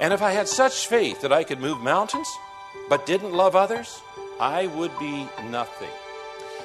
And 0.00 0.12
if 0.12 0.22
I 0.22 0.32
had 0.32 0.48
such 0.48 0.86
faith 0.86 1.22
that 1.22 1.32
I 1.32 1.44
could 1.44 1.60
move 1.60 1.80
mountains, 1.80 2.28
but 2.88 3.06
didn't 3.06 3.32
love 3.32 3.56
others, 3.56 4.00
I 4.40 4.66
would 4.68 4.96
be 4.98 5.28
nothing. 5.44 5.90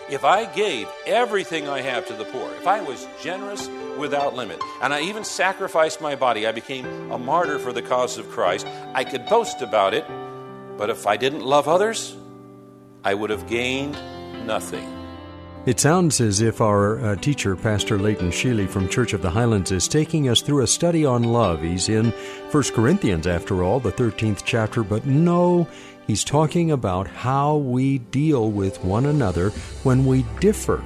If 0.10 0.24
I 0.24 0.46
gave 0.46 0.88
everything 1.06 1.68
I 1.68 1.82
have 1.82 2.08
to 2.08 2.14
the 2.14 2.26
poor, 2.26 2.54
if 2.56 2.68
I 2.68 2.82
was 2.82 3.08
generous 3.22 3.70
without 3.98 4.36
limit, 4.36 4.62
and 4.82 4.94
I 4.94 5.02
even 5.02 5.24
sacrificed 5.24 6.02
my 6.02 6.16
body, 6.16 6.46
I 6.46 6.52
became 6.52 7.12
a 7.12 7.18
martyr 7.18 7.58
for 7.58 7.74
the 7.74 7.82
cause 7.82 8.18
of 8.18 8.30
Christ, 8.30 8.68
I 8.94 9.06
could 9.06 9.26
boast 9.28 9.62
about 9.62 9.94
it. 9.94 10.06
But 10.78 10.90
if 10.90 11.08
I 11.08 11.18
didn't 11.18 11.42
love 11.42 11.68
others, 11.68 12.16
I 13.04 13.14
would 13.14 13.30
have 13.30 13.48
gained 13.48 13.98
nothing. 14.46 15.03
It 15.66 15.80
sounds 15.80 16.20
as 16.20 16.42
if 16.42 16.60
our 16.60 17.00
uh, 17.00 17.16
teacher, 17.16 17.56
Pastor 17.56 17.98
Leighton 17.98 18.32
Sheely 18.32 18.68
from 18.68 18.90
Church 18.90 19.14
of 19.14 19.22
the 19.22 19.30
Highlands, 19.30 19.72
is 19.72 19.88
taking 19.88 20.28
us 20.28 20.42
through 20.42 20.62
a 20.62 20.68
study 20.68 21.06
on 21.06 21.24
love. 21.24 21.62
He's 21.62 21.88
in 21.88 22.12
1 22.52 22.64
Corinthians, 22.76 23.28
after 23.28 23.64
all, 23.64 23.80
the 23.80 23.94
13th 23.94 24.42
chapter, 24.44 24.84
but 24.84 25.06
no, 25.06 25.66
he's 26.06 26.26
talking 26.26 26.72
about 26.72 27.08
how 27.08 27.56
we 27.56 28.00
deal 28.00 28.52
with 28.52 28.84
one 28.84 29.06
another 29.06 29.52
when 29.84 30.06
we 30.06 30.24
differ. 30.42 30.84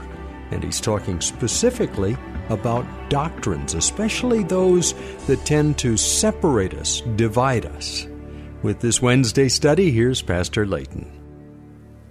And 0.52 0.64
he's 0.64 0.80
talking 0.80 1.22
specifically 1.22 2.16
about 2.50 2.86
doctrines, 3.10 3.74
especially 3.74 4.44
those 4.44 4.94
that 5.26 5.44
tend 5.44 5.80
to 5.80 5.98
separate 5.98 6.76
us, 6.76 7.02
divide 7.16 7.66
us. 7.66 8.06
With 8.62 8.80
this 8.80 9.02
Wednesday 9.02 9.50
study, 9.50 9.90
here's 9.90 10.22
Pastor 10.22 10.68
Leighton. 10.68 11.12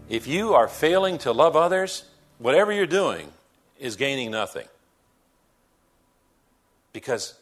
If 0.09 0.27
you 0.27 0.55
are 0.55 0.67
failing 0.67 1.19
to 1.19 1.31
love 1.31 1.55
others, 1.55 2.07
whatever 2.39 2.73
you're 2.73 2.87
doing 2.87 3.33
is 3.79 3.97
gaining 3.97 4.31
nothing. 4.31 4.67
Because 6.93 7.35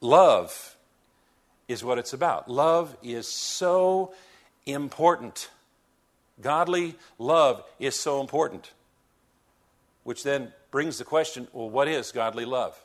love 0.00 0.76
is 1.68 1.82
what 1.82 1.98
it's 1.98 2.12
about. 2.12 2.48
Love 2.48 2.96
is 3.02 3.26
so 3.26 4.14
important. 4.64 5.50
Godly 6.40 6.94
love 7.18 7.64
is 7.78 7.94
so 7.96 8.20
important. 8.20 8.70
Which 10.04 10.22
then 10.22 10.52
brings 10.70 10.98
the 10.98 11.04
question 11.04 11.48
well, 11.52 11.68
what 11.68 11.88
is 11.88 12.12
godly 12.12 12.44
love? 12.44 12.80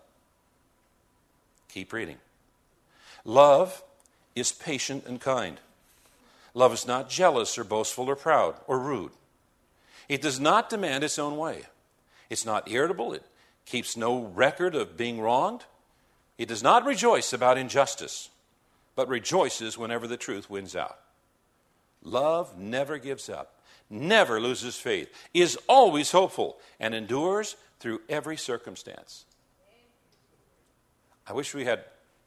Keep 1.69 1.93
reading. 1.93 2.17
Love 3.23 3.83
is 4.35 4.51
patient 4.51 5.05
and 5.05 5.21
kind. 5.21 5.59
Love 6.53 6.73
is 6.73 6.87
not 6.87 7.09
jealous 7.09 7.57
or 7.57 7.63
boastful 7.63 8.09
or 8.09 8.15
proud 8.15 8.55
or 8.67 8.79
rude. 8.79 9.11
It 10.11 10.21
does 10.21 10.41
not 10.41 10.69
demand 10.69 11.05
its 11.05 11.17
own 11.17 11.37
way. 11.37 11.63
It's 12.29 12.45
not 12.45 12.69
irritable. 12.69 13.13
It 13.13 13.23
keeps 13.65 13.95
no 13.95 14.25
record 14.25 14.75
of 14.75 14.97
being 14.97 15.21
wronged. 15.21 15.63
It 16.37 16.49
does 16.49 16.61
not 16.61 16.83
rejoice 16.83 17.31
about 17.31 17.57
injustice, 17.57 18.29
but 18.93 19.07
rejoices 19.07 19.77
whenever 19.77 20.07
the 20.07 20.17
truth 20.17 20.49
wins 20.49 20.75
out. 20.75 20.99
Love 22.03 22.57
never 22.57 22.97
gives 22.97 23.29
up, 23.29 23.61
never 23.89 24.41
loses 24.41 24.75
faith, 24.75 25.07
is 25.33 25.57
always 25.69 26.11
hopeful, 26.11 26.57
and 26.77 26.93
endures 26.93 27.55
through 27.79 28.01
every 28.09 28.35
circumstance. 28.35 29.23
I 31.25 31.31
wish 31.31 31.53
we 31.53 31.63
had 31.63 31.85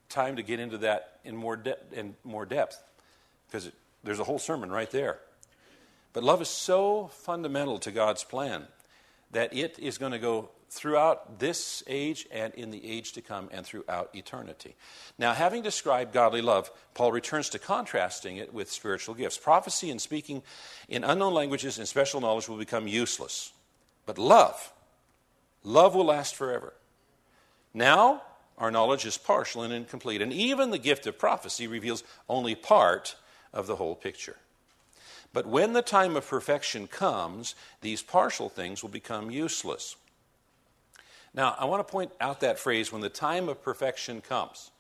time 0.09 0.37
to 0.37 0.43
get 0.43 0.59
into 0.59 0.78
that 0.78 1.19
in 1.23 1.37
more, 1.37 1.56
de- 1.56 1.77
in 1.93 2.17
more 2.25 2.47
depth 2.47 2.83
because 3.47 3.71
there's 4.03 4.21
a 4.21 4.25
whole 4.25 4.39
sermon 4.39 4.73
right 4.73 4.91
there. 4.91 5.19
But 6.14 6.25
love 6.25 6.41
is 6.41 6.48
so 6.48 7.10
fundamental 7.12 7.78
to 7.80 7.91
God's 7.91 8.25
plan 8.25 8.66
that 9.32 9.52
it 9.52 9.78
is 9.78 9.98
going 9.98 10.12
to 10.12 10.19
go 10.19 10.48
throughout 10.70 11.38
this 11.38 11.82
age 11.86 12.26
and 12.32 12.54
in 12.54 12.70
the 12.70 12.84
age 12.88 13.12
to 13.12 13.20
come 13.20 13.48
and 13.52 13.66
throughout 13.66 14.10
eternity. 14.14 14.75
Now, 15.19 15.32
having 15.34 15.62
described 15.62 16.12
godly 16.12 16.41
love, 16.41 16.70
Paul 16.94 17.12
returns 17.12 17.50
to 17.50 17.58
contrasting 17.58 18.38
it 18.38 18.54
with 18.54 18.70
spiritual 18.70 19.14
gifts. 19.14 19.38
Prophecy 19.38 19.91
and 19.91 20.00
speaking 20.00 20.42
in 20.88 21.04
unknown 21.04 21.34
languages 21.34 21.78
and 21.78 21.86
special 21.86 22.20
knowledge 22.20 22.48
will 22.48 22.56
become 22.56 22.88
useless. 22.88 23.52
But 24.06 24.19
love, 24.19 24.72
love 25.64 25.94
will 25.94 26.06
last 26.06 26.36
forever. 26.36 26.75
Now, 27.72 28.22
our 28.56 28.70
knowledge 28.70 29.04
is 29.04 29.19
partial 29.19 29.62
and 29.62 29.72
incomplete, 29.72 30.22
and 30.22 30.32
even 30.32 30.70
the 30.70 30.78
gift 30.78 31.08
of 31.08 31.19
prophecy 31.19 31.66
reveals 31.66 32.04
only 32.28 32.54
part 32.54 33.16
of 33.52 33.66
the 33.66 33.76
whole 33.76 33.96
picture. 33.96 34.36
But 35.34 35.47
when 35.47 35.72
the 35.72 35.83
time 35.83 36.17
of 36.17 36.27
perfection 36.27 36.87
comes, 36.87 37.56
these 37.81 38.03
partial 38.03 38.49
things 38.49 38.83
will 38.83 38.91
become 38.91 39.33
useless. 39.33 39.97
Now, 41.34 41.56
I 41.59 41.65
want 41.65 41.87
to 41.87 41.91
point 41.91 42.12
out 42.21 42.41
that 42.41 42.61
phrase, 42.61 42.93
when 42.93 43.03
the 43.03 43.09
time 43.09 43.49
of 43.49 43.61
perfection 43.61 44.21
comes, 44.21 44.71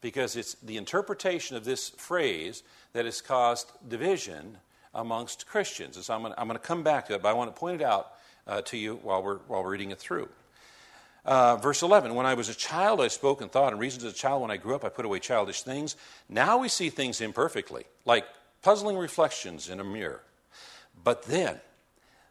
because 0.00 0.34
it's 0.34 0.54
the 0.54 0.76
interpretation 0.76 1.56
of 1.56 1.64
this 1.64 1.90
phrase 1.90 2.64
that 2.92 3.04
has 3.04 3.20
caused 3.20 3.70
division 3.88 4.58
amongst 4.92 5.46
Christians. 5.46 5.94
And 5.94 6.04
so 6.04 6.12
I'm 6.12 6.22
going 6.22 6.34
to, 6.34 6.40
I'm 6.40 6.48
going 6.48 6.58
to 6.58 6.66
come 6.66 6.82
back 6.82 7.06
to 7.06 7.14
it, 7.14 7.22
but 7.22 7.28
I 7.28 7.32
want 7.32 7.54
to 7.54 7.58
point 7.58 7.80
it 7.80 7.84
out 7.84 8.14
uh, 8.48 8.62
to 8.62 8.76
you 8.76 8.96
while 8.96 9.22
we're, 9.22 9.38
while 9.46 9.62
we're 9.62 9.70
reading 9.70 9.92
it 9.92 10.00
through. 10.00 10.28
Uh, 11.24 11.54
verse 11.56 11.82
11 11.82 12.16
When 12.16 12.26
I 12.26 12.34
was 12.34 12.48
a 12.48 12.54
child, 12.54 13.00
I 13.00 13.08
spoke 13.08 13.40
and 13.40 13.50
thought, 13.50 13.72
and 13.72 13.80
reasoned 13.80 14.04
as 14.04 14.12
a 14.12 14.16
child. 14.16 14.42
When 14.42 14.50
I 14.50 14.56
grew 14.56 14.74
up, 14.74 14.84
I 14.84 14.88
put 14.88 15.04
away 15.04 15.20
childish 15.20 15.62
things. 15.62 15.94
Now 16.28 16.58
we 16.58 16.68
see 16.68 16.90
things 16.90 17.20
imperfectly, 17.20 17.84
like 18.04 18.26
puzzling 18.64 18.96
reflections 18.96 19.68
in 19.68 19.78
a 19.78 19.84
mirror. 19.84 20.22
But 21.04 21.24
then, 21.24 21.60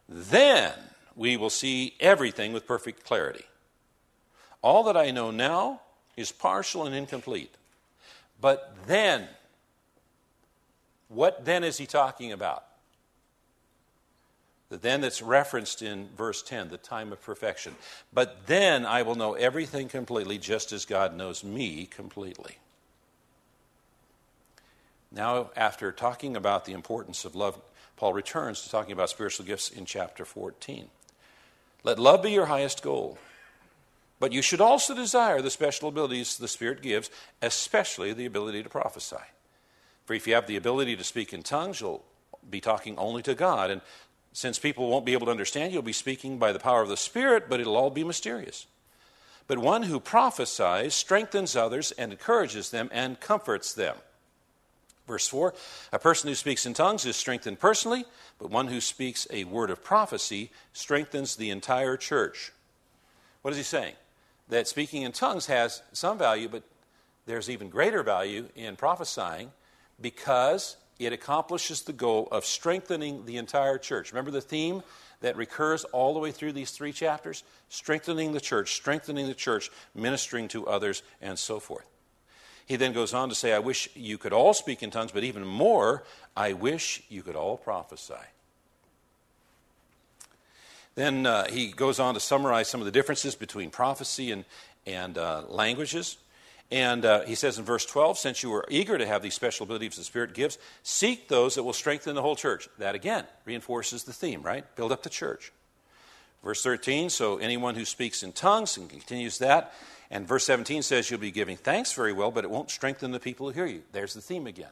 then 0.10 0.74
we 1.16 1.38
will 1.38 1.52
see 1.52 1.94
everything 2.00 2.52
with 2.52 2.68
perfect 2.68 3.06
clarity. 3.06 3.46
All 4.62 4.84
that 4.86 4.98
I 4.98 5.12
know 5.12 5.30
now 5.30 5.82
is 6.18 6.32
partial 6.32 6.86
and 6.86 6.96
incomplete. 6.96 7.54
But 8.42 8.76
then, 8.88 9.28
what 11.08 11.46
then 11.46 11.64
is 11.64 11.78
he 11.78 11.86
talking 11.86 12.32
about? 12.32 12.66
The 14.70 14.78
then 14.78 15.02
that's 15.02 15.22
referenced 15.22 15.84
in 15.84 16.10
verse 16.18 16.42
10, 16.42 16.70
the 16.70 16.78
time 16.78 17.12
of 17.12 17.22
perfection. 17.22 17.76
But 18.12 18.48
then 18.48 18.88
I 18.88 19.04
will 19.04 19.14
know 19.14 19.34
everything 19.36 19.88
completely, 19.88 20.40
just 20.40 20.72
as 20.72 20.86
God 20.86 21.16
knows 21.16 21.44
me 21.44 21.86
completely. 21.86 22.58
Now, 25.14 25.52
after 25.56 25.92
talking 25.92 26.36
about 26.36 26.66
the 26.66 26.74
importance 26.74 27.24
of 27.24 27.36
love, 27.36 27.60
Paul 27.98 28.14
returns 28.14 28.64
to 28.64 28.70
talking 28.70 28.92
about 28.92 29.12
spiritual 29.12 29.46
gifts 29.46 29.70
in 29.70 29.86
chapter 29.86 30.26
14. 30.26 30.88
Let 31.84 32.00
love 32.00 32.24
be 32.24 32.32
your 32.32 32.48
highest 32.48 32.82
goal. 32.82 33.20
But 34.20 34.32
you 34.32 34.42
should 34.42 34.62
also 34.62 34.96
desire 34.96 35.42
the 35.42 35.52
special 35.52 35.90
abilities 35.90 36.38
the 36.38 36.48
Spirit 36.48 36.82
gives, 36.82 37.12
especially 37.42 38.14
the 38.14 38.26
ability 38.26 38.64
to 38.64 38.70
prophesy. 38.70 39.18
For 40.06 40.14
if 40.14 40.28
you 40.28 40.34
have 40.34 40.48
the 40.48 40.56
ability 40.56 40.96
to 40.96 41.04
speak 41.04 41.34
in 41.34 41.44
tongues, 41.44 41.80
you'll 41.80 42.04
be 42.50 42.62
talking 42.62 42.98
only 42.98 43.22
to 43.24 43.36
God. 43.36 43.70
And 43.70 43.82
since 44.32 44.58
people 44.58 44.90
won't 44.90 45.06
be 45.06 45.14
able 45.14 45.28
to 45.28 45.32
understand, 45.32 45.74
you'll 45.74 45.82
be 45.82 45.94
speaking 45.94 46.40
by 46.40 46.54
the 46.54 46.60
power 46.60 46.82
of 46.82 46.90
the 46.90 46.98
Spirit, 46.98 47.50
but 47.50 47.60
it'll 47.60 47.78
all 47.78 47.90
be 47.90 48.04
mysterious. 48.04 48.66
But 49.46 49.60
one 49.60 49.84
who 49.84 50.00
prophesies 50.00 50.94
strengthens 50.94 51.56
others 51.56 51.92
and 51.92 52.12
encourages 52.12 52.72
them 52.72 52.90
and 52.92 53.20
comforts 53.20 53.74
them. 53.74 53.98
Verse 55.08 55.28
4 55.28 55.54
A 55.92 56.00
person 56.00 56.30
who 56.30 56.36
speaks 56.36 56.66
in 56.66 56.74
tongues 56.74 57.06
is 57.06 57.16
strengthened 57.16 57.60
personally, 57.60 58.06
but 58.40 58.50
one 58.50 58.68
who 58.68 58.82
speaks 58.82 59.28
a 59.32 59.44
word 59.44 59.70
of 59.70 59.84
prophecy 59.84 60.52
strengthens 60.72 61.36
the 61.36 61.50
entire 61.50 61.98
church. 61.98 62.52
What 63.42 63.52
is 63.52 63.58
he 63.58 63.64
saying? 63.64 63.96
That 64.50 64.68
speaking 64.68 65.04
in 65.04 65.12
tongues 65.12 65.48
has 65.48 65.82
some 65.94 66.18
value, 66.18 66.48
but 66.48 66.64
there's 67.26 67.50
even 67.50 67.70
greater 67.70 68.04
value 68.04 68.50
in 68.56 68.76
prophesying 68.76 69.52
because 70.00 70.78
it 71.00 71.14
accomplishes 71.14 71.82
the 71.82 71.94
goal 71.94 72.28
of 72.32 72.46
strengthening 72.46 73.26
the 73.26 73.38
entire 73.38 73.78
church. 73.78 74.12
Remember 74.12 74.32
the 74.32 74.42
theme 74.42 74.84
that 75.22 75.36
recurs 75.36 75.86
all 75.86 76.14
the 76.14 76.20
way 76.20 76.32
through 76.32 76.54
these 76.54 76.72
three 76.72 76.92
chapters? 76.92 77.44
Strengthening 77.70 78.34
the 78.34 78.42
church, 78.42 78.76
strengthening 78.76 79.28
the 79.28 79.34
church, 79.34 79.72
ministering 79.96 80.48
to 80.50 80.68
others, 80.68 81.02
and 81.22 81.40
so 81.40 81.60
forth. 81.60 81.93
He 82.66 82.76
then 82.76 82.94
goes 82.94 83.14
on 83.14 83.30
to 83.30 83.36
say, 83.36 83.54
I 83.54 83.60
wish 83.60 83.90
you 83.96 84.18
could 84.18 84.34
all 84.34 84.54
speak 84.54 84.84
in 84.84 84.92
tongues, 84.92 85.12
but 85.12 85.24
even 85.24 85.46
more, 85.46 86.04
I 86.36 86.54
wish 86.54 87.04
you 87.10 87.22
could 87.22 87.36
all 87.36 87.58
prophesy. 87.58 88.14
Then 90.96 91.26
uh, 91.26 91.50
he 91.50 91.72
goes 91.72 92.00
on 92.00 92.14
to 92.14 92.20
summarize 92.20 92.68
some 92.68 92.80
of 92.80 92.86
the 92.86 92.92
differences 92.92 93.36
between 93.36 93.70
prophecy 93.70 94.32
and, 94.32 94.46
and 94.86 95.18
uh, 95.18 95.44
languages. 95.50 96.18
And 96.72 97.06
uh, 97.06 97.22
he 97.22 97.36
says 97.36 97.60
in 97.60 97.66
verse 97.66 97.86
12, 97.86 98.18
since 98.18 98.42
you 98.42 98.54
are 98.54 98.66
eager 98.70 98.98
to 98.98 99.06
have 99.06 99.22
these 99.22 99.34
special 99.34 99.66
abilities 99.66 99.96
the 99.96 100.04
Spirit 100.04 100.34
gives, 100.34 100.58
seek 100.84 101.28
those 101.28 101.56
that 101.56 101.64
will 101.64 101.74
strengthen 101.74 102.16
the 102.16 102.22
whole 102.22 102.36
church. 102.36 102.70
That 102.78 102.96
again 102.96 103.26
reinforces 103.46 104.04
the 104.04 104.14
theme, 104.14 104.42
right? 104.42 104.64
Build 104.76 104.92
up 104.92 105.04
the 105.04 105.10
church. 105.10 105.52
Verse 106.44 106.62
13, 106.62 107.10
so 107.10 107.38
anyone 107.38 107.76
who 107.76 107.86
speaks 107.86 108.22
in 108.22 108.34
tongues 108.34 108.76
and 108.78 108.90
continues 108.90 109.38
that. 109.38 109.74
And 110.14 110.28
verse 110.28 110.46
17 110.46 110.84
says 110.84 111.10
you'll 111.10 111.20
be 111.20 111.32
giving 111.32 111.58
thanks 111.58 111.92
very 111.92 112.14
well, 112.14 112.30
but 112.30 112.44
it 112.44 112.52
won't 112.52 112.70
strengthen 112.70 113.10
the 113.10 113.20
people 113.20 113.48
who 113.48 113.54
hear 113.54 113.66
you. 113.66 113.82
There's 113.94 114.14
the 114.14 114.22
theme 114.22 114.46
again. 114.46 114.70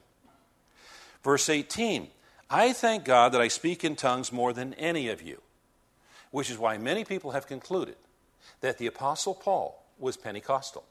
Verse 1.24 1.48
18, 1.48 2.06
I 2.48 2.72
thank 2.72 3.04
God 3.04 3.32
that 3.32 3.40
I 3.40 3.48
speak 3.48 3.82
in 3.82 3.96
tongues 3.96 4.30
more 4.30 4.52
than 4.52 4.72
any 4.74 5.08
of 5.08 5.20
you, 5.20 5.42
which 6.30 6.48
is 6.48 6.58
why 6.58 6.78
many 6.78 7.04
people 7.04 7.32
have 7.32 7.48
concluded 7.48 7.96
that 8.60 8.78
the 8.78 8.86
Apostle 8.86 9.34
Paul 9.34 9.84
was 9.98 10.16
Pentecostal. 10.16 10.84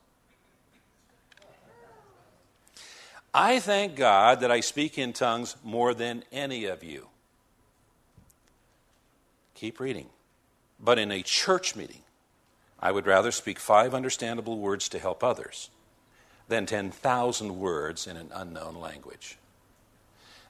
I 3.34 3.60
thank 3.60 3.96
God 3.96 4.42
that 4.42 4.52
I 4.52 4.60
speak 4.60 4.98
in 4.98 5.14
tongues 5.14 5.56
more 5.64 5.94
than 5.94 6.26
any 6.30 6.66
of 6.66 6.84
you. 6.84 7.08
Keep 9.56 9.80
reading. 9.80 10.08
But 10.78 11.00
in 11.00 11.10
a 11.10 11.22
church 11.22 11.74
meeting, 11.78 12.02
I 12.82 12.92
would 12.92 13.06
rather 13.06 13.32
speak 13.32 13.60
five 13.60 13.94
understandable 13.94 14.58
words 14.58 14.90
to 14.90 15.00
help 15.00 15.24
others 15.24 15.70
than 16.48 16.66
10,000 16.66 17.60
words 17.60 18.08
in 18.08 18.18
an 18.18 18.30
unknown 18.34 18.76
language. 18.76 19.38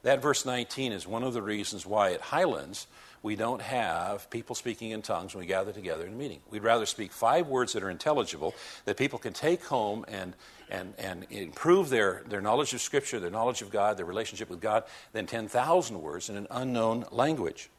That 0.04 0.22
verse 0.22 0.46
19 0.46 0.94
is 0.94 1.06
one 1.06 1.24
of 1.24 1.34
the 1.34 1.42
reasons 1.42 1.86
why 1.86 2.14
at 2.14 2.22
Highlands 2.22 2.88
we 3.24 3.36
don't 3.36 3.62
have 3.62 4.30
people 4.32 4.56
speaking 4.56 4.92
in 4.92 5.04
tongues 5.04 5.36
when 5.36 5.42
we 5.42 5.48
gather 5.48 5.72
together 5.72 6.08
in 6.08 6.14
a 6.14 6.16
meeting. 6.16 6.40
We'd 6.50 6.64
rather 6.64 6.88
speak 6.88 7.12
five 7.12 7.48
words 7.48 7.74
that 7.74 7.84
are 7.84 7.90
intelligible 7.90 8.56
that 8.86 8.98
people 8.98 9.20
can 9.20 9.34
take 9.34 9.64
home 9.66 10.06
and, 10.08 10.34
and, 10.72 10.96
and 10.98 11.28
improve 11.30 11.90
their, 11.90 12.24
their 12.28 12.42
knowledge 12.42 12.74
of 12.74 12.82
Scripture, 12.82 13.20
their 13.20 13.30
knowledge 13.30 13.62
of 13.62 13.70
God, 13.70 13.98
their 13.98 14.08
relationship 14.08 14.50
with 14.50 14.60
God, 14.60 14.86
than 15.14 15.28
10,000 15.28 16.02
words 16.02 16.30
in 16.30 16.36
an 16.36 16.48
unknown 16.50 17.06
language. 17.12 17.70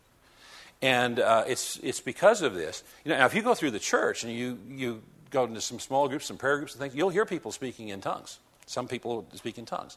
And 0.82 1.20
uh, 1.20 1.44
it's, 1.46 1.78
it's 1.82 2.00
because 2.00 2.42
of 2.42 2.54
this. 2.54 2.82
You 3.04 3.12
know, 3.12 3.18
now, 3.18 3.26
if 3.26 3.34
you 3.34 3.42
go 3.42 3.54
through 3.54 3.70
the 3.70 3.78
church 3.78 4.24
and 4.24 4.32
you, 4.32 4.58
you 4.68 5.02
go 5.30 5.44
into 5.44 5.60
some 5.60 5.78
small 5.78 6.08
groups, 6.08 6.26
some 6.26 6.36
prayer 6.36 6.58
groups 6.58 6.74
and 6.74 6.80
things, 6.80 6.94
you'll 6.94 7.10
hear 7.10 7.24
people 7.24 7.52
speaking 7.52 7.88
in 7.88 8.00
tongues. 8.00 8.40
Some 8.66 8.88
people 8.88 9.26
speak 9.34 9.58
in 9.58 9.64
tongues. 9.64 9.96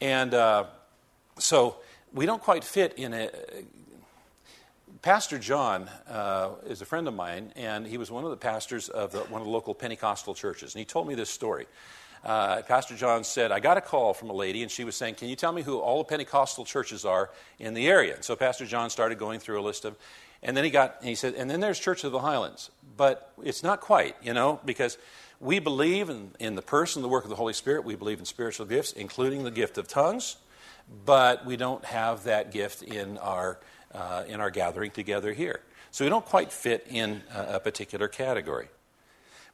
And 0.00 0.32
uh, 0.32 0.64
so 1.38 1.76
we 2.12 2.24
don't 2.24 2.42
quite 2.42 2.64
fit 2.64 2.94
in 2.94 3.12
a, 3.12 3.30
Pastor 5.02 5.38
John 5.38 5.88
uh, 6.08 6.50
is 6.66 6.82
a 6.82 6.84
friend 6.84 7.06
of 7.06 7.14
mine, 7.14 7.52
and 7.54 7.86
he 7.86 7.98
was 7.98 8.10
one 8.10 8.24
of 8.24 8.30
the 8.30 8.36
pastors 8.36 8.88
of 8.88 9.12
the, 9.12 9.20
one 9.20 9.40
of 9.40 9.46
the 9.46 9.52
local 9.52 9.74
Pentecostal 9.74 10.34
churches. 10.34 10.74
And 10.74 10.80
he 10.80 10.84
told 10.84 11.06
me 11.06 11.14
this 11.14 11.30
story. 11.30 11.66
Uh, 12.24 12.62
Pastor 12.62 12.96
John 12.96 13.24
said, 13.24 13.52
I 13.52 13.60
got 13.60 13.76
a 13.76 13.80
call 13.80 14.14
from 14.14 14.30
a 14.30 14.32
lady, 14.32 14.62
and 14.62 14.70
she 14.70 14.84
was 14.84 14.96
saying, 14.96 15.16
Can 15.16 15.28
you 15.28 15.36
tell 15.36 15.52
me 15.52 15.62
who 15.62 15.78
all 15.78 15.98
the 15.98 16.04
Pentecostal 16.04 16.64
churches 16.64 17.04
are 17.04 17.30
in 17.58 17.74
the 17.74 17.88
area? 17.88 18.14
And 18.14 18.24
so 18.24 18.36
Pastor 18.36 18.66
John 18.66 18.90
started 18.90 19.18
going 19.18 19.40
through 19.40 19.60
a 19.60 19.62
list 19.62 19.84
of, 19.84 19.96
and 20.42 20.56
then 20.56 20.64
he 20.64 20.70
got, 20.70 20.96
and 21.00 21.08
he 21.08 21.14
said, 21.14 21.34
And 21.34 21.50
then 21.50 21.60
there's 21.60 21.78
Church 21.78 22.04
of 22.04 22.12
the 22.12 22.20
Highlands. 22.20 22.70
But 22.96 23.32
it's 23.42 23.62
not 23.62 23.80
quite, 23.80 24.16
you 24.22 24.34
know, 24.34 24.60
because 24.64 24.98
we 25.40 25.58
believe 25.60 26.08
in, 26.08 26.32
in 26.40 26.54
the 26.56 26.62
person, 26.62 27.02
the 27.02 27.08
work 27.08 27.24
of 27.24 27.30
the 27.30 27.36
Holy 27.36 27.52
Spirit. 27.52 27.84
We 27.84 27.94
believe 27.94 28.18
in 28.18 28.24
spiritual 28.24 28.66
gifts, 28.66 28.92
including 28.92 29.44
the 29.44 29.50
gift 29.50 29.78
of 29.78 29.86
tongues, 29.86 30.36
but 31.04 31.46
we 31.46 31.56
don't 31.56 31.84
have 31.84 32.24
that 32.24 32.50
gift 32.50 32.82
in 32.82 33.18
our 33.18 33.58
uh, 33.94 34.24
in 34.26 34.40
our 34.40 34.50
gathering 34.50 34.90
together 34.90 35.32
here. 35.32 35.60
So 35.90 36.04
we 36.04 36.10
don't 36.10 36.24
quite 36.24 36.52
fit 36.52 36.86
in 36.90 37.22
a, 37.34 37.54
a 37.54 37.60
particular 37.60 38.08
category. 38.08 38.68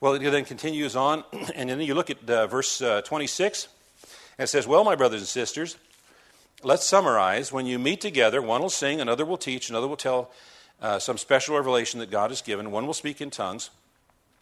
Well, 0.05 0.13
it 0.13 0.19
then 0.19 0.45
continues 0.45 0.97
on, 0.97 1.25
and 1.55 1.71
then 1.71 1.81
you 1.81 1.95
look 1.95 2.11
at 2.11 2.29
uh, 2.29 2.47
verse 2.47 2.83
uh, 2.83 3.01
26, 3.01 3.69
and 4.37 4.45
it 4.45 4.49
says, 4.49 4.67
Well, 4.67 4.85
my 4.85 4.97
brothers 4.97 5.23
and 5.23 5.27
sisters, 5.27 5.79
let's 6.63 6.85
summarize. 6.85 7.51
When 7.51 7.65
you 7.65 7.79
meet 7.79 8.03
together, 8.03 8.43
one 8.43 8.61
will 8.61 8.69
sing, 8.69 9.01
another 9.01 9.25
will 9.25 9.39
teach, 9.39 9.71
another 9.71 9.89
will 9.89 9.97
tell 9.97 10.31
uh, 10.83 10.99
some 10.99 11.17
special 11.17 11.57
revelation 11.57 12.01
that 12.01 12.11
God 12.11 12.31
has 12.31 12.43
given, 12.43 12.71
one 12.71 12.87
will 12.87 12.93
speak 12.93 13.23
in 13.23 13.31
tongues, 13.31 13.71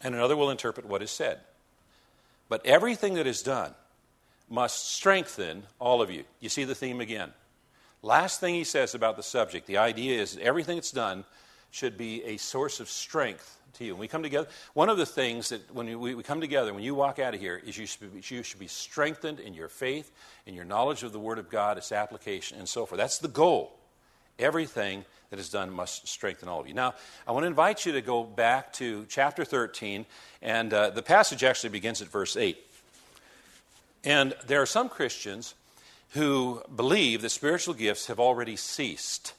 and 0.01 0.17
another 0.17 0.37
will 0.37 0.51
interpret 0.51 0.85
what 0.85 1.01
is 1.01 1.13
said. 1.13 1.39
But 2.49 2.67
everything 2.67 3.15
that 3.15 3.29
is 3.29 3.41
done 3.41 3.73
must 4.51 4.93
strengthen 4.93 5.63
all 5.79 6.03
of 6.03 6.11
you. 6.11 6.25
You 6.41 6.49
see 6.49 6.65
the 6.65 6.75
theme 6.75 7.01
again. 7.01 7.31
Last 8.03 8.41
thing 8.41 8.57
he 8.57 8.65
says 8.65 8.97
about 8.97 9.17
the 9.17 9.23
subject 9.23 9.69
the 9.69 9.79
idea 9.79 10.21
is 10.21 10.35
that 10.35 10.43
everything 10.43 10.79
that's 10.79 10.91
done 10.91 11.23
should 11.71 11.97
be 11.97 12.25
a 12.25 12.37
source 12.37 12.81
of 12.81 12.91
strength 12.91 13.62
to 13.75 13.85
you. 13.85 13.95
When 13.95 14.01
we 14.01 14.09
come 14.09 14.23
together, 14.23 14.49
one 14.75 14.89
of 14.89 14.97
the 14.97 15.07
things 15.07 15.51
that 15.51 15.75
when 15.75 15.99
we, 16.01 16.23
come 16.23 16.41
together, 16.41 16.73
when 16.73 16.83
you 16.83 16.95
walk 16.95 17.19
out 17.19 17.35
of 17.35 17.41
here, 17.41 17.61
is 17.65 17.77
you 17.77 17.87
should, 17.87 18.13
be, 18.13 18.35
you 18.35 18.43
should 18.43 18.61
be 18.61 18.67
strengthened 18.67 19.41
in 19.41 19.55
your 19.55 19.69
faith, 19.69 20.13
in 20.47 20.55
your 20.55 20.65
knowledge 20.65 21.03
of 21.03 21.13
the 21.13 21.19
Word 21.19 21.39
of 21.39 21.51
God, 21.51 21.79
its 21.79 21.93
application, 21.93 22.59
and 22.59 22.69
so 22.69 22.87
forth. 22.87 22.99
That's 22.99 23.19
the 23.19 23.29
goal. 23.29 23.79
Everything 24.39 25.05
that 25.31 25.39
is 25.39 25.49
done 25.49 25.71
must 25.71 26.09
strengthen 26.09 26.49
all 26.49 26.61
of 26.61 26.69
you. 26.69 26.75
Now, 26.75 26.95
I 27.27 27.33
want 27.33 27.45
to 27.45 27.49
invite 27.49 27.87
you 27.87 27.93
to 27.93 28.03
go 28.03 28.25
back 28.25 28.73
to 28.75 29.07
chapter 29.09 29.45
13, 29.45 30.07
and 30.41 30.73
uh, 30.73 30.91
the 30.91 31.03
passage 31.03 31.45
actually 31.45 31.71
begins 31.71 32.03
at 32.03 32.09
verse 32.09 32.37
8. 32.37 32.59
And 34.05 34.35
there 34.47 34.61
are 34.61 34.67
some 34.67 34.89
Christians 34.89 35.55
who 36.13 36.63
believe 36.75 37.23
that 37.23 37.31
spiritual 37.31 37.75
gifts 37.75 38.07
have 38.07 38.21
already 38.21 38.57
ceased. 38.57 39.35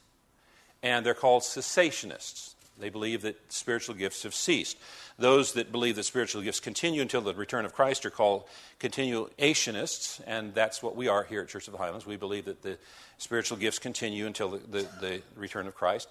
And 0.81 1.05
they're 1.05 1.13
called 1.13 1.43
cessationists. 1.43 2.52
They 2.79 2.89
believe 2.89 3.21
that 3.21 3.51
spiritual 3.51 3.95
gifts 3.95 4.23
have 4.23 4.33
ceased. 4.33 4.77
Those 5.17 5.53
that 5.53 5.71
believe 5.71 5.95
that 5.95 6.03
spiritual 6.03 6.41
gifts 6.41 6.59
continue 6.59 7.01
until 7.01 7.21
the 7.21 7.33
return 7.33 7.65
of 7.65 7.73
Christ 7.73 8.05
are 8.05 8.09
called 8.09 8.45
continuationists, 8.79 10.21
and 10.25 10.53
that's 10.55 10.81
what 10.81 10.95
we 10.95 11.07
are 11.07 11.23
here 11.23 11.41
at 11.41 11.49
Church 11.49 11.67
of 11.67 11.71
the 11.71 11.77
Highlands. 11.77 12.05
We 12.05 12.17
believe 12.17 12.45
that 12.45 12.63
the 12.63 12.77
spiritual 13.19 13.57
gifts 13.57 13.79
continue 13.79 14.25
until 14.25 14.49
the, 14.49 14.57
the, 14.57 14.87
the 14.99 15.21
return 15.35 15.67
of 15.67 15.75
Christ. 15.75 16.09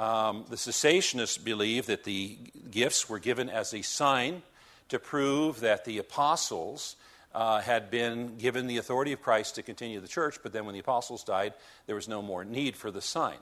Um, 0.00 0.44
the 0.48 0.56
cessationists 0.56 1.42
believe 1.42 1.86
that 1.86 2.04
the 2.04 2.38
gifts 2.70 3.08
were 3.08 3.18
given 3.18 3.48
as 3.48 3.72
a 3.72 3.82
sign 3.82 4.42
to 4.88 4.98
prove 4.98 5.60
that 5.60 5.84
the 5.84 5.98
apostles 5.98 6.96
uh, 7.34 7.60
had 7.60 7.90
been 7.90 8.36
given 8.38 8.66
the 8.66 8.78
authority 8.78 9.12
of 9.12 9.22
Christ 9.22 9.54
to 9.54 9.62
continue 9.62 10.00
the 10.00 10.08
church, 10.08 10.38
but 10.42 10.52
then 10.52 10.64
when 10.64 10.72
the 10.72 10.80
apostles 10.80 11.22
died, 11.22 11.54
there 11.86 11.94
was 11.94 12.08
no 12.08 12.22
more 12.22 12.44
need 12.44 12.76
for 12.76 12.90
the 12.90 13.00
sign. 13.00 13.36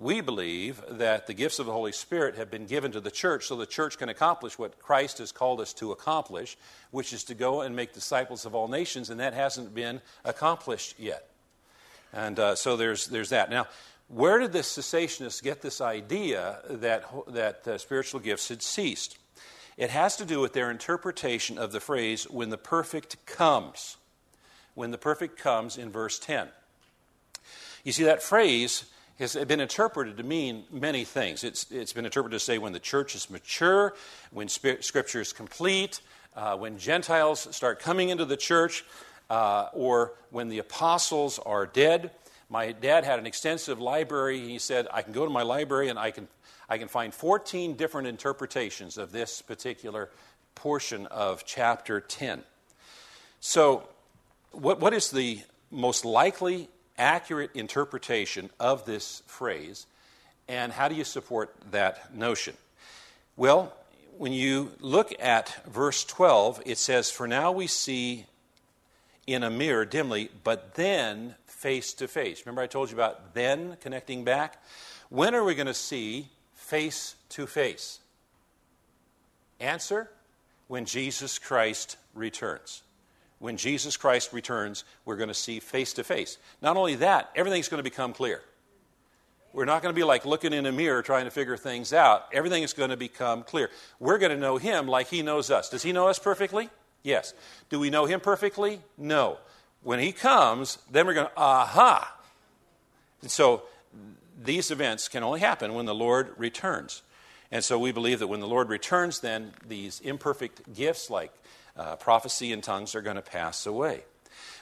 We 0.00 0.20
believe 0.20 0.80
that 0.88 1.26
the 1.26 1.34
gifts 1.34 1.58
of 1.58 1.66
the 1.66 1.72
Holy 1.72 1.90
Spirit 1.90 2.36
have 2.36 2.52
been 2.52 2.66
given 2.66 2.92
to 2.92 3.00
the 3.00 3.10
church 3.10 3.46
so 3.46 3.56
the 3.56 3.66
church 3.66 3.98
can 3.98 4.08
accomplish 4.08 4.56
what 4.56 4.78
Christ 4.78 5.18
has 5.18 5.32
called 5.32 5.60
us 5.60 5.72
to 5.74 5.90
accomplish, 5.90 6.56
which 6.92 7.12
is 7.12 7.24
to 7.24 7.34
go 7.34 7.62
and 7.62 7.74
make 7.74 7.94
disciples 7.94 8.46
of 8.46 8.54
all 8.54 8.68
nations, 8.68 9.10
and 9.10 9.18
that 9.18 9.34
hasn't 9.34 9.74
been 9.74 10.00
accomplished 10.24 11.00
yet. 11.00 11.28
And 12.12 12.38
uh, 12.38 12.54
so 12.54 12.76
there's, 12.76 13.08
there's 13.08 13.30
that. 13.30 13.50
Now, 13.50 13.66
where 14.06 14.38
did 14.38 14.52
the 14.52 14.60
cessationists 14.60 15.42
get 15.42 15.62
this 15.62 15.80
idea 15.80 16.60
that, 16.70 17.04
that 17.26 17.66
uh, 17.66 17.76
spiritual 17.76 18.20
gifts 18.20 18.48
had 18.50 18.62
ceased? 18.62 19.18
It 19.76 19.90
has 19.90 20.16
to 20.18 20.24
do 20.24 20.38
with 20.38 20.52
their 20.52 20.70
interpretation 20.70 21.58
of 21.58 21.72
the 21.72 21.80
phrase, 21.80 22.24
when 22.30 22.50
the 22.50 22.56
perfect 22.56 23.26
comes. 23.26 23.96
When 24.74 24.92
the 24.92 24.98
perfect 24.98 25.38
comes 25.38 25.76
in 25.76 25.90
verse 25.90 26.20
10. 26.20 26.46
You 27.82 27.90
see, 27.90 28.04
that 28.04 28.22
phrase 28.22 28.84
has 29.18 29.34
been 29.34 29.60
interpreted 29.60 30.16
to 30.16 30.22
mean 30.22 30.64
many 30.70 31.04
things. 31.04 31.44
It's, 31.44 31.70
it's 31.70 31.92
been 31.92 32.04
interpreted 32.04 32.38
to 32.38 32.44
say 32.44 32.58
when 32.58 32.72
the 32.72 32.80
church 32.80 33.14
is 33.14 33.30
mature, 33.30 33.94
when 34.30 34.48
Scripture 34.48 35.20
is 35.20 35.32
complete, 35.32 36.00
uh, 36.36 36.56
when 36.56 36.78
Gentiles 36.78 37.48
start 37.54 37.80
coming 37.80 38.10
into 38.10 38.24
the 38.24 38.36
church, 38.36 38.84
uh, 39.30 39.68
or 39.72 40.14
when 40.30 40.48
the 40.48 40.58
apostles 40.58 41.38
are 41.40 41.66
dead. 41.66 42.10
My 42.48 42.72
dad 42.72 43.04
had 43.04 43.18
an 43.18 43.26
extensive 43.26 43.80
library. 43.80 44.40
He 44.40 44.58
said, 44.58 44.86
I 44.92 45.02
can 45.02 45.12
go 45.12 45.24
to 45.24 45.30
my 45.30 45.42
library 45.42 45.88
and 45.88 45.98
I 45.98 46.10
can 46.10 46.28
I 46.68 46.76
can 46.76 46.88
find 46.88 47.14
14 47.14 47.76
different 47.76 48.08
interpretations 48.08 48.98
of 48.98 49.10
this 49.10 49.40
particular 49.40 50.10
portion 50.54 51.06
of 51.06 51.46
chapter 51.46 52.00
10. 52.00 52.42
So, 53.40 53.88
what, 54.52 54.80
what 54.80 54.92
is 54.92 55.10
the 55.10 55.40
most 55.70 56.04
likely 56.04 56.68
accurate 56.98 57.50
interpretation 57.54 58.50
of 58.58 58.84
this 58.84 59.22
phrase, 59.26 59.86
and 60.48 60.72
how 60.72 60.88
do 60.88 60.94
you 60.94 61.04
support 61.04 61.54
that 61.70 62.14
notion? 62.14 62.56
Well, 63.36 63.72
when 64.16 64.32
you 64.32 64.72
look 64.80 65.12
at 65.20 65.64
verse 65.66 66.04
12, 66.04 66.62
it 66.66 66.78
says, 66.78 67.10
For 67.10 67.28
now 67.28 67.52
we 67.52 67.68
see 67.68 68.26
in 69.26 69.42
a 69.42 69.50
mirror 69.50 69.84
dimly, 69.84 70.30
but 70.42 70.74
then 70.74 71.34
face 71.46 71.92
to 71.94 72.08
face. 72.08 72.44
Remember, 72.44 72.62
I 72.62 72.66
told 72.66 72.90
you 72.90 72.96
about 72.96 73.34
then 73.34 73.76
connecting 73.80 74.24
back? 74.24 74.62
When 75.10 75.34
are 75.34 75.44
we 75.44 75.54
going 75.54 75.66
to 75.66 75.74
see 75.74 76.28
face 76.54 77.14
to 77.30 77.46
face? 77.46 78.00
Answer 79.60 80.10
when 80.66 80.84
Jesus 80.84 81.38
Christ 81.38 81.96
returns. 82.14 82.82
When 83.38 83.56
Jesus 83.56 83.96
Christ 83.96 84.32
returns, 84.32 84.84
we're 85.04 85.16
going 85.16 85.28
to 85.28 85.34
see 85.34 85.60
face 85.60 85.92
to 85.94 86.04
face. 86.04 86.38
Not 86.60 86.76
only 86.76 86.96
that, 86.96 87.30
everything's 87.36 87.68
going 87.68 87.78
to 87.78 87.88
become 87.88 88.12
clear. 88.12 88.42
We're 89.52 89.64
not 89.64 89.82
going 89.82 89.94
to 89.94 89.98
be 89.98 90.04
like 90.04 90.26
looking 90.26 90.52
in 90.52 90.66
a 90.66 90.72
mirror 90.72 91.02
trying 91.02 91.24
to 91.24 91.30
figure 91.30 91.56
things 91.56 91.92
out. 91.92 92.26
Everything 92.32 92.62
is 92.62 92.72
going 92.72 92.90
to 92.90 92.96
become 92.96 93.42
clear. 93.42 93.70
We're 93.98 94.18
going 94.18 94.32
to 94.32 94.36
know 94.36 94.56
Him 94.56 94.86
like 94.86 95.08
He 95.08 95.22
knows 95.22 95.50
us. 95.50 95.70
Does 95.70 95.82
He 95.82 95.92
know 95.92 96.08
us 96.08 96.18
perfectly? 96.18 96.68
Yes. 97.02 97.32
Do 97.70 97.78
we 97.78 97.90
know 97.90 98.06
Him 98.06 98.20
perfectly? 98.20 98.80
No. 98.96 99.38
When 99.82 100.00
He 100.00 100.12
comes, 100.12 100.78
then 100.90 101.06
we're 101.06 101.14
going, 101.14 101.28
aha. 101.36 102.14
And 103.22 103.30
so 103.30 103.62
these 104.40 104.70
events 104.70 105.08
can 105.08 105.22
only 105.22 105.40
happen 105.40 105.74
when 105.74 105.86
the 105.86 105.94
Lord 105.94 106.34
returns. 106.36 107.02
And 107.50 107.64
so 107.64 107.78
we 107.78 107.92
believe 107.92 108.18
that 108.18 108.26
when 108.26 108.40
the 108.40 108.46
Lord 108.46 108.68
returns, 108.68 109.20
then 109.20 109.52
these 109.66 110.00
imperfect 110.00 110.74
gifts 110.74 111.08
like 111.08 111.32
uh, 111.78 111.96
prophecy 111.96 112.52
and 112.52 112.62
tongues 112.62 112.94
are 112.94 113.02
going 113.02 113.16
to 113.16 113.22
pass 113.22 113.66
away. 113.66 114.02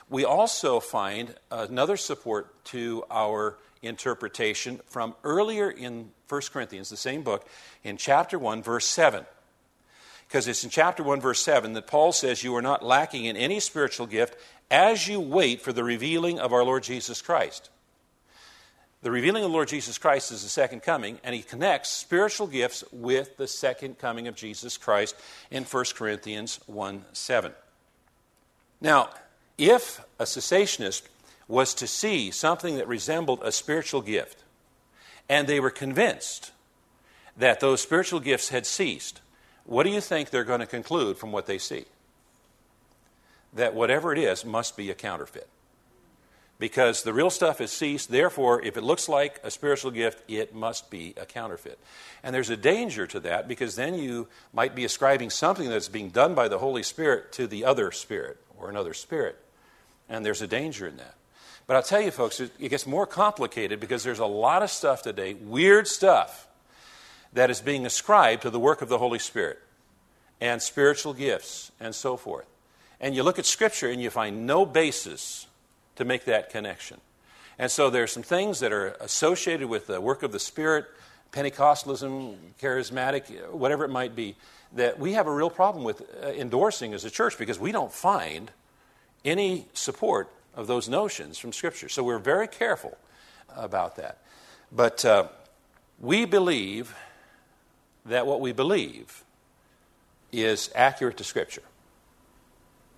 We 0.09 0.23
also 0.23 0.79
find 0.79 1.35
another 1.51 1.97
support 1.97 2.63
to 2.65 3.03
our 3.11 3.57
interpretation 3.81 4.79
from 4.87 5.15
earlier 5.23 5.69
in 5.69 6.11
1 6.29 6.41
Corinthians, 6.51 6.89
the 6.89 6.97
same 6.97 7.23
book, 7.23 7.47
in 7.83 7.97
chapter 7.97 8.39
1, 8.39 8.63
verse 8.63 8.85
7. 8.85 9.25
Because 10.27 10.47
it's 10.47 10.63
in 10.63 10.69
chapter 10.69 11.03
1, 11.03 11.21
verse 11.21 11.41
7 11.41 11.73
that 11.73 11.87
Paul 11.87 12.11
says, 12.11 12.43
You 12.43 12.55
are 12.55 12.61
not 12.61 12.83
lacking 12.83 13.25
in 13.25 13.37
any 13.37 13.59
spiritual 13.59 14.07
gift 14.07 14.35
as 14.69 15.07
you 15.07 15.19
wait 15.19 15.61
for 15.61 15.71
the 15.71 15.83
revealing 15.83 16.39
of 16.39 16.51
our 16.53 16.63
Lord 16.63 16.83
Jesus 16.83 17.21
Christ. 17.21 17.69
The 19.03 19.11
revealing 19.11 19.43
of 19.43 19.51
the 19.51 19.53
Lord 19.53 19.67
Jesus 19.67 19.97
Christ 19.97 20.31
is 20.31 20.41
the 20.41 20.49
second 20.49 20.81
coming, 20.81 21.19
and 21.23 21.35
he 21.35 21.43
connects 21.43 21.89
spiritual 21.89 22.47
gifts 22.47 22.83
with 22.91 23.37
the 23.37 23.47
second 23.47 23.99
coming 23.99 24.27
of 24.27 24.35
Jesus 24.35 24.75
Christ 24.75 25.15
in 25.51 25.65
1 25.65 25.85
Corinthians 25.95 26.59
1 26.65 27.05
7. 27.13 27.51
Now, 28.81 29.09
if 29.57 30.01
a 30.19 30.23
cessationist 30.23 31.03
was 31.47 31.73
to 31.75 31.87
see 31.87 32.31
something 32.31 32.77
that 32.77 32.87
resembled 32.87 33.41
a 33.43 33.51
spiritual 33.51 34.01
gift, 34.01 34.43
and 35.29 35.47
they 35.47 35.59
were 35.59 35.69
convinced 35.69 36.51
that 37.37 37.59
those 37.59 37.81
spiritual 37.81 38.19
gifts 38.19 38.49
had 38.49 38.65
ceased, 38.65 39.21
what 39.65 39.83
do 39.83 39.91
you 39.91 40.01
think 40.01 40.29
they're 40.29 40.43
going 40.43 40.59
to 40.59 40.65
conclude 40.65 41.17
from 41.17 41.31
what 41.31 41.45
they 41.45 41.59
see? 41.59 41.85
That 43.53 43.75
whatever 43.75 44.11
it 44.11 44.19
is 44.19 44.43
must 44.43 44.75
be 44.75 44.89
a 44.89 44.95
counterfeit 44.95 45.47
because 46.59 47.03
the 47.03 47.13
real 47.13 47.29
stuff 47.29 47.59
has 47.59 47.71
ceased. 47.71 48.09
Therefore, 48.09 48.63
if 48.63 48.77
it 48.77 48.83
looks 48.83 49.07
like 49.07 49.39
a 49.43 49.51
spiritual 49.51 49.91
gift, 49.91 50.23
it 50.27 50.55
must 50.55 50.89
be 50.89 51.13
a 51.17 51.25
counterfeit. 51.25 51.79
And 52.23 52.33
there's 52.33 52.49
a 52.49 52.57
danger 52.57 53.05
to 53.07 53.19
that 53.21 53.47
because 53.47 53.75
then 53.75 53.93
you 53.95 54.27
might 54.53 54.75
be 54.75 54.85
ascribing 54.85 55.29
something 55.29 55.69
that's 55.69 55.87
being 55.87 56.09
done 56.09 56.33
by 56.33 56.47
the 56.47 56.57
Holy 56.57 56.83
Spirit 56.83 57.31
to 57.33 57.47
the 57.47 57.65
other 57.65 57.91
spirit 57.91 58.37
or 58.57 58.69
another 58.69 58.93
spirit. 58.93 59.37
And 60.09 60.25
there's 60.25 60.41
a 60.41 60.47
danger 60.47 60.87
in 60.87 60.97
that. 60.97 61.15
But 61.67 61.75
I'll 61.75 61.83
tell 61.83 62.01
you, 62.01 62.11
folks, 62.11 62.39
it 62.39 62.69
gets 62.69 62.87
more 62.87 63.05
complicated 63.05 63.79
because 63.79 64.03
there's 64.03 64.19
a 64.19 64.25
lot 64.25 64.63
of 64.63 64.71
stuff 64.71 65.01
today, 65.01 65.33
weird 65.33 65.87
stuff, 65.87 66.47
that 67.33 67.51
is 67.51 67.59
being 67.59 67.85
ascribed 67.85 68.43
to 68.43 68.49
the 68.49 68.59
work 68.59 68.81
of 68.81 68.87
the 68.87 68.97
Holy 68.97 69.19
Spirit 69.19 69.59
and 70.39 70.61
spiritual 70.61 71.13
gifts 71.13 71.71
and 71.79 71.93
so 71.93 72.15
forth. 72.15 72.45
And 72.99 73.15
you 73.15 73.21
look 73.21 73.37
at 73.37 73.45
Scripture 73.45 73.89
and 73.89 74.01
you 74.01 74.09
find 74.09 74.47
no 74.47 74.65
basis 74.65 75.45
to 75.97 76.05
make 76.05 76.25
that 76.25 76.49
connection. 76.49 76.99
And 77.59 77.69
so 77.71 77.89
there 77.89 78.03
are 78.03 78.07
some 78.07 78.23
things 78.23 78.59
that 78.59 78.71
are 78.71 78.95
associated 79.01 79.67
with 79.67 79.87
the 79.87 79.99
work 79.99 80.23
of 80.23 80.31
the 80.31 80.39
Spirit, 80.39 80.85
Pentecostalism, 81.31 82.35
charismatic, 82.61 83.51
whatever 83.51 83.83
it 83.83 83.89
might 83.89 84.15
be, 84.15 84.35
that 84.73 84.99
we 84.99 85.13
have 85.13 85.27
a 85.27 85.33
real 85.33 85.49
problem 85.49 85.83
with 85.83 86.01
uh, 86.23 86.27
endorsing 86.27 86.93
as 86.93 87.03
a 87.03 87.09
church 87.09 87.37
because 87.37 87.59
we 87.59 87.71
don't 87.71 87.91
find 87.91 88.51
any 89.25 89.65
support 89.73 90.29
of 90.55 90.67
those 90.67 90.87
notions 90.87 91.37
from 91.37 91.51
Scripture. 91.51 91.89
So 91.89 92.03
we're 92.03 92.19
very 92.19 92.47
careful 92.47 92.97
about 93.55 93.95
that. 93.95 94.19
But 94.71 95.03
uh, 95.03 95.27
we 95.99 96.25
believe 96.25 96.95
that 98.05 98.27
what 98.27 98.39
we 98.39 98.51
believe 98.51 99.23
is 100.31 100.69
accurate 100.75 101.17
to 101.17 101.23
Scripture. 101.23 101.63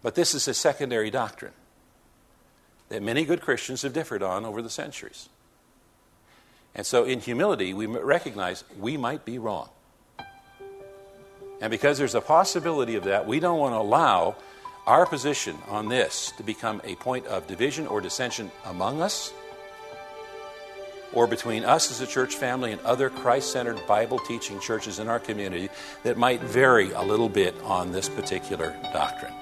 But 0.01 0.15
this 0.15 0.33
is 0.33 0.47
a 0.47 0.53
secondary 0.53 1.09
doctrine 1.09 1.53
that 2.89 3.01
many 3.01 3.23
good 3.23 3.41
Christians 3.41 3.83
have 3.83 3.93
differed 3.93 4.23
on 4.23 4.45
over 4.45 4.61
the 4.61 4.69
centuries. 4.69 5.29
And 6.75 6.85
so, 6.85 7.03
in 7.03 7.19
humility, 7.19 7.73
we 7.73 7.85
recognize 7.85 8.63
we 8.79 8.97
might 8.97 9.25
be 9.25 9.39
wrong. 9.39 9.69
And 11.61 11.71
because 11.71 11.97
there's 11.97 12.15
a 12.15 12.21
possibility 12.21 12.95
of 12.95 13.05
that, 13.05 13.27
we 13.27 13.39
don't 13.39 13.59
want 13.59 13.73
to 13.73 13.79
allow 13.79 14.35
our 14.87 15.05
position 15.05 15.57
on 15.67 15.89
this 15.89 16.31
to 16.37 16.43
become 16.43 16.81
a 16.83 16.95
point 16.95 17.25
of 17.27 17.47
division 17.47 17.85
or 17.87 18.01
dissension 18.01 18.51
among 18.65 19.01
us 19.01 19.33
or 21.13 21.27
between 21.27 21.65
us 21.65 21.91
as 21.91 22.01
a 22.01 22.07
church 22.07 22.35
family 22.35 22.71
and 22.71 22.81
other 22.81 23.09
Christ 23.09 23.51
centered 23.51 23.85
Bible 23.87 24.19
teaching 24.19 24.59
churches 24.59 24.99
in 24.99 25.07
our 25.07 25.19
community 25.19 25.69
that 26.03 26.17
might 26.17 26.41
vary 26.41 26.91
a 26.91 27.01
little 27.01 27.29
bit 27.29 27.55
on 27.63 27.91
this 27.91 28.07
particular 28.07 28.75
doctrine. 28.93 29.33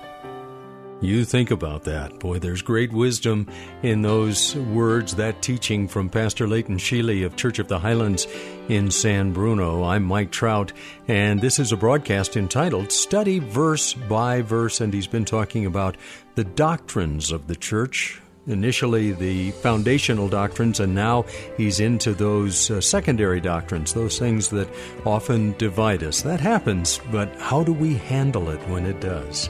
You 0.99 1.25
think 1.25 1.51
about 1.51 1.83
that. 1.83 2.19
Boy, 2.19 2.39
there's 2.39 2.63
great 2.63 2.91
wisdom 2.91 3.47
in 3.83 4.01
those 4.01 4.55
words, 4.55 5.13
that 5.15 5.43
teaching 5.43 5.87
from 5.87 6.09
Pastor 6.09 6.47
Leighton 6.47 6.77
Sheely 6.77 7.23
of 7.23 7.35
Church 7.35 7.59
of 7.59 7.67
the 7.67 7.77
Highlands 7.77 8.25
in 8.67 8.89
San 8.89 9.31
Bruno. 9.31 9.83
I'm 9.83 10.03
Mike 10.03 10.31
Trout, 10.31 10.73
and 11.07 11.39
this 11.39 11.59
is 11.59 11.71
a 11.71 11.77
broadcast 11.77 12.35
entitled 12.35 12.91
Study 12.91 13.37
Verse 13.37 13.93
by 13.93 14.41
Verse, 14.41 14.81
and 14.81 14.91
he's 14.91 15.05
been 15.05 15.23
talking 15.23 15.67
about 15.67 15.97
the 16.33 16.43
doctrines 16.43 17.31
of 17.31 17.45
the 17.45 17.55
church. 17.55 18.19
Initially, 18.47 19.11
the 19.11 19.51
foundational 19.51 20.27
doctrines, 20.27 20.79
and 20.79 20.95
now 20.95 21.25
he's 21.57 21.79
into 21.79 22.15
those 22.15 22.71
uh, 22.71 22.81
secondary 22.81 23.39
doctrines, 23.39 23.93
those 23.93 24.17
things 24.17 24.49
that 24.49 24.67
often 25.05 25.53
divide 25.59 26.01
us. 26.01 26.23
That 26.23 26.39
happens, 26.39 26.99
but 27.11 27.35
how 27.39 27.63
do 27.63 27.71
we 27.71 27.93
handle 27.93 28.49
it 28.49 28.67
when 28.67 28.87
it 28.87 28.99
does? 28.99 29.47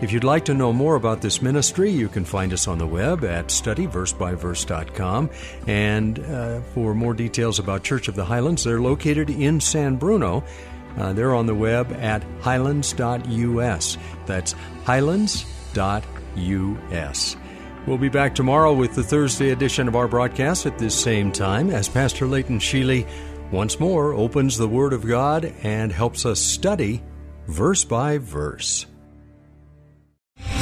If 0.00 0.12
you'd 0.12 0.22
like 0.22 0.44
to 0.44 0.54
know 0.54 0.72
more 0.72 0.94
about 0.94 1.20
this 1.20 1.42
ministry, 1.42 1.90
you 1.90 2.08
can 2.08 2.24
find 2.24 2.52
us 2.52 2.68
on 2.68 2.78
the 2.78 2.86
web 2.86 3.24
at 3.24 3.48
studyversebyverse.com. 3.48 5.30
And 5.66 6.18
uh, 6.20 6.60
for 6.72 6.94
more 6.94 7.14
details 7.14 7.58
about 7.58 7.82
Church 7.82 8.06
of 8.06 8.14
the 8.14 8.24
Highlands, 8.24 8.62
they're 8.62 8.80
located 8.80 9.28
in 9.28 9.60
San 9.60 9.96
Bruno. 9.96 10.44
Uh, 10.96 11.12
they're 11.14 11.34
on 11.34 11.46
the 11.46 11.54
web 11.54 11.92
at 11.94 12.22
highlands.us. 12.40 13.98
That's 14.26 14.54
highlands.us. 14.84 15.46
We'll 17.86 17.98
be 17.98 18.08
back 18.08 18.34
tomorrow 18.36 18.72
with 18.74 18.94
the 18.94 19.02
Thursday 19.02 19.50
edition 19.50 19.88
of 19.88 19.96
our 19.96 20.06
broadcast 20.06 20.64
at 20.66 20.78
this 20.78 20.94
same 20.94 21.32
time 21.32 21.70
as 21.70 21.88
Pastor 21.88 22.26
Leighton 22.26 22.60
Sheely 22.60 23.08
once 23.50 23.80
more 23.80 24.12
opens 24.12 24.56
the 24.58 24.68
Word 24.68 24.92
of 24.92 25.04
God 25.04 25.54
and 25.62 25.90
helps 25.90 26.24
us 26.24 26.38
study 26.38 27.02
verse 27.48 27.84
by 27.84 28.18
verse. 28.18 28.86